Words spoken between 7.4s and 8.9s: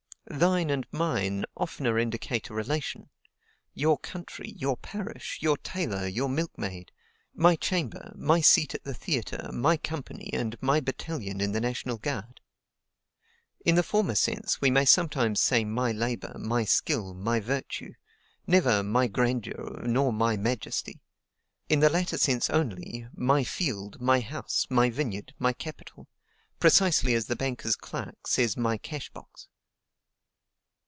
chamber, MY seat at